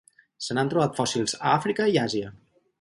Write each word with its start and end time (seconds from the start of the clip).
Se 0.45 0.55
n'han 0.57 0.71
trobat 0.71 0.97
fòssils 1.01 1.37
a 1.43 1.53
Àfrica 1.59 1.89
i 1.95 2.03
Àsia. 2.09 2.35